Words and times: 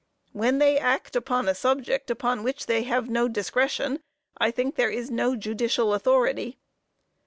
When 0.31 0.57
they 0.57 0.79
act 0.79 1.15
upon 1.15 1.47
a 1.47 1.53
subject 1.53 2.09
upon 2.09 2.41
which 2.41 2.65
they 2.65 2.81
have 2.81 3.07
no 3.07 3.27
discretion, 3.27 3.99
I 4.35 4.49
think 4.49 4.73
there 4.75 4.89
is 4.89 5.11
no 5.11 5.35
judicial 5.35 5.93
authority. 5.93 6.57